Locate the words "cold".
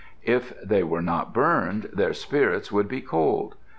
3.01-3.53